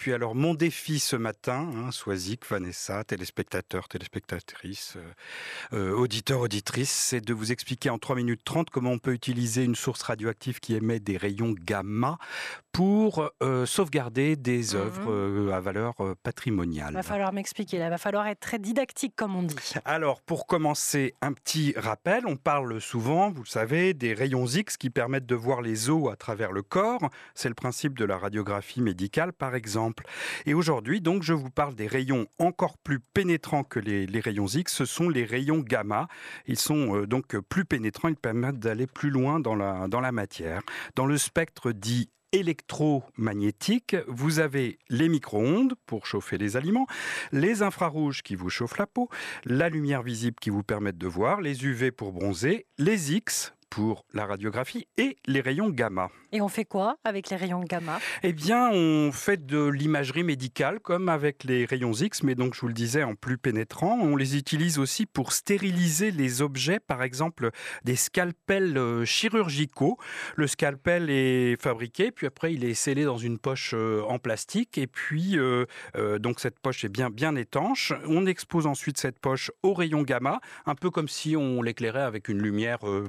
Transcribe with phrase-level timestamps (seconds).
[0.00, 5.12] Puis alors, mon défi ce matin, hein, Soisic, Vanessa, téléspectateurs, téléspectatrices, euh,
[5.74, 9.62] euh, auditeurs, auditrices, c'est de vous expliquer en 3 minutes 30 comment on peut utiliser
[9.62, 12.16] une source radioactive qui émet des rayons gamma
[12.72, 14.80] pour euh, sauvegarder des Mhm.
[14.80, 16.94] œuvres euh, à valeur euh, patrimoniale.
[16.94, 19.56] Va falloir m'expliquer là, va falloir être très didactique comme on dit.
[19.84, 22.26] Alors, pour commencer, un petit rappel.
[22.26, 26.10] On parle souvent, vous le savez, des rayons X qui permettent de voir les os
[26.12, 27.10] à travers le corps.
[27.34, 30.04] C'est le principe de la radiographie médicale, par exemple.
[30.46, 34.46] Et aujourd'hui, donc, je vous parle des rayons encore plus pénétrants que les, les rayons
[34.46, 34.72] X.
[34.74, 36.06] Ce sont les rayons gamma.
[36.46, 38.08] Ils sont euh, donc plus pénétrants.
[38.08, 40.62] Ils permettent d'aller plus loin dans la, dans la matière.
[40.94, 46.86] Dans le spectre dit électromagnétique, vous avez les micro-ondes pour chauffer les aliments,
[47.32, 49.08] les infrarouges qui vous chauffent la peau,
[49.44, 54.04] la lumière visible qui vous permet de voir, les UV pour bronzer, les X pour
[54.12, 56.10] la radiographie et les rayons gamma.
[56.32, 57.98] Et on fait quoi avec les rayons gamma?
[58.22, 62.60] Eh bien, on fait de l'imagerie médicale comme avec les rayons X, mais donc je
[62.60, 63.98] vous le disais en plus pénétrant.
[64.00, 67.50] On les utilise aussi pour stériliser les objets, par exemple
[67.84, 69.96] des scalpels euh, chirurgicaux.
[70.36, 74.78] Le scalpel est fabriqué, puis après il est scellé dans une poche euh, en plastique,
[74.78, 75.64] et puis euh,
[75.96, 77.92] euh, donc cette poche est bien bien étanche.
[78.06, 82.28] On expose ensuite cette poche aux rayons gamma, un peu comme si on l'éclairait avec
[82.28, 83.08] une lumière euh,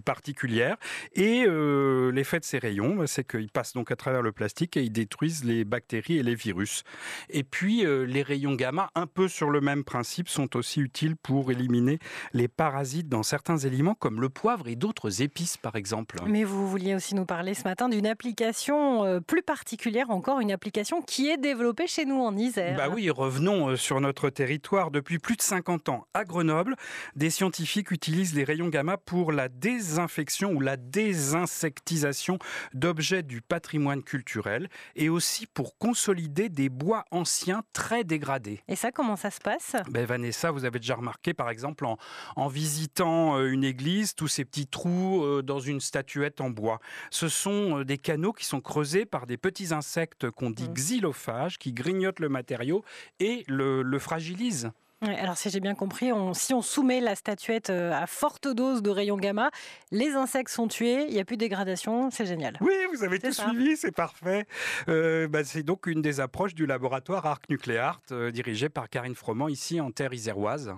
[0.52, 0.77] particulière.
[1.13, 4.77] Et euh, l'effet de ces rayons, bah, c'est qu'ils passent donc à travers le plastique
[4.77, 6.83] et ils détruisent les bactéries et les virus.
[7.30, 11.16] Et puis euh, les rayons gamma, un peu sur le même principe, sont aussi utiles
[11.16, 11.99] pour éliminer
[12.33, 16.17] les parasites dans certains aliments comme le poivre et d'autres épices par exemple.
[16.27, 20.52] Mais vous vouliez aussi nous parler ce matin d'une application euh, plus particulière encore, une
[20.52, 22.77] application qui est développée chez nous en Isère.
[22.77, 24.91] Bah oui, revenons sur notre territoire.
[24.91, 26.75] Depuis plus de 50 ans, à Grenoble,
[27.16, 32.38] des scientifiques utilisent les rayons gamma pour la désinfection ou la désinsectisation
[32.73, 38.62] d'objets du patrimoine culturel et aussi pour consolider des bois anciens très dégradés.
[38.67, 39.75] Et ça, comment ça se passe?
[39.89, 41.97] Ben Vanessa, vous avez déjà remarqué, par exemple, en,
[42.36, 46.79] en visitant euh, une église, tous ces petits trous euh, dans une statuette en bois.
[47.09, 50.73] Ce sont euh, des canaux qui sont creusés par des petits insectes qu'on dit Mm.
[50.73, 52.84] xylophages, qui grignotent le matériau
[53.19, 54.72] et le, le fragilisent.
[55.03, 58.47] Ouais, Alors si j'ai bien compris, on- si on soumet la statuette euh, à forte
[58.47, 59.50] dose de rayons gamma,
[59.91, 62.56] les insectes sont tués, il n'y a plus de dégradation, c'est génial.
[62.62, 63.47] Oui, vous avez tout ça.
[63.50, 64.45] suivi, c'est parfait.
[64.90, 69.16] Euh, bah, c'est donc une des approches du laboratoire Arc Nucléart, euh, dirigé par Karine
[69.16, 70.72] Froment, ici en terre iséroise.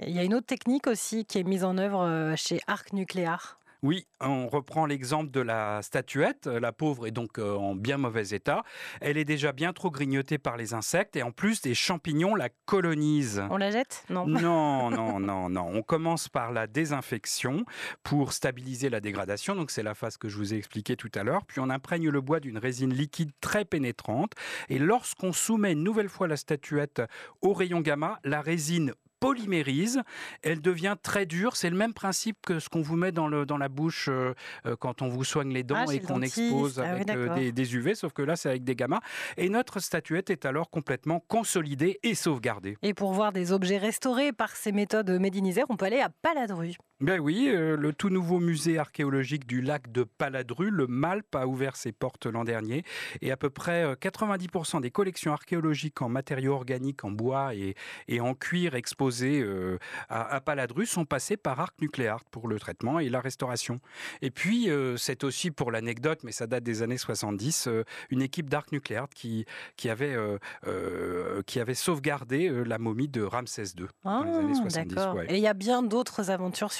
[0.00, 3.58] Il y a une autre technique aussi qui est mise en œuvre chez Arc Nucléaire.
[3.82, 6.46] Oui, on reprend l'exemple de la statuette.
[6.46, 8.62] La pauvre est donc en bien mauvais état.
[9.00, 12.48] Elle est déjà bien trop grignotée par les insectes et en plus des champignons la
[12.64, 13.42] colonisent.
[13.50, 14.04] On la jette?
[14.08, 14.24] Non.
[14.24, 15.68] Non, non, non, non.
[15.74, 17.64] On commence par la désinfection
[18.04, 19.56] pour stabiliser la dégradation.
[19.56, 21.44] Donc c'est la phase que je vous ai expliquée tout à l'heure.
[21.44, 24.34] Puis on imprègne le bois d'une résine liquide très pénétrante.
[24.68, 27.02] Et lorsqu'on soumet une nouvelle fois la statuette
[27.40, 30.02] au rayon gamma, la résine polymérise,
[30.42, 31.56] elle devient très dure.
[31.56, 34.34] C'est le même principe que ce qu'on vous met dans, le, dans la bouche euh,
[34.66, 37.34] euh, quand on vous soigne les dents Ah, et qu'on expose Ah oui, avec euh,
[37.34, 39.00] des, des UV, sauf que là c'est avec des gamma.
[39.36, 42.76] Et notre statuette est alors complètement consolidée et sauvegardée.
[42.82, 46.00] Et pour voir des objets restaurés par ces méthodes Made in Isère, on peut aller
[46.00, 46.76] à Paladru.
[47.02, 51.48] Ben oui, euh, le tout nouveau musée archéologique du lac de Paladru, le MALP, a
[51.48, 52.84] ouvert ses portes l'an dernier.
[53.22, 57.74] Et à peu près euh, 90% des collections archéologiques en matériaux organiques, en bois et,
[58.06, 62.60] et en cuir exposées euh, à, à Paladru sont passées par Arc Nucléart pour le
[62.60, 63.80] traitement et la restauration.
[64.20, 68.22] Et puis, euh, c'est aussi pour l'anecdote, mais ça date des années 70, euh, une
[68.22, 69.44] équipe d'Arc Nucléart qui,
[69.76, 70.38] qui, avait, euh,
[70.68, 74.94] euh, qui avait sauvegardé euh, la momie de Ramsès II dans les années 70.
[74.96, 75.26] Ah, ouais.
[75.28, 76.70] Et il y a bien d'autres aventures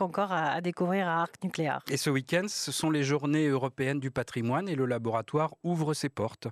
[0.00, 1.80] encore à, à découvrir à Arc Nucléaire.
[1.90, 6.08] Et ce week-end, ce sont les journées européennes du patrimoine et le laboratoire ouvre ses
[6.08, 6.48] portes.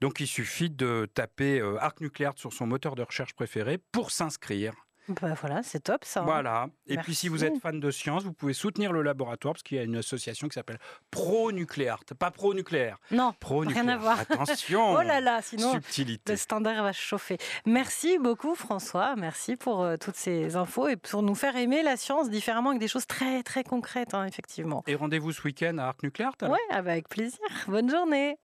[0.00, 4.10] Donc il suffit de taper euh, Arc Nucléaire sur son moteur de recherche préféré pour
[4.10, 4.74] s'inscrire.
[5.08, 6.20] Bah voilà, c'est top ça.
[6.20, 6.24] hein.
[6.24, 6.68] Voilà.
[6.86, 9.76] Et puis si vous êtes fan de science, vous pouvez soutenir le laboratoire parce qu'il
[9.76, 10.78] y a une association qui s'appelle
[11.10, 11.98] Pro Nucléaire.
[12.18, 12.98] Pas Pro Nucléaire.
[13.10, 13.90] Non, Pro rien Nucléaire.
[13.94, 14.20] à voir.
[14.20, 14.94] Attention.
[15.00, 16.32] Oh là là, sinon Subtilité.
[16.32, 17.38] le standard va chauffer.
[17.66, 21.96] Merci beaucoup François, merci pour euh, toutes ces infos et pour nous faire aimer la
[21.96, 24.82] science différemment avec des choses très très concrètes, hein, effectivement.
[24.86, 26.32] Et rendez-vous ce week-end à Arc Nucléaire.
[26.42, 27.38] Ouais, ah bah avec plaisir.
[27.66, 28.36] Bonne journée.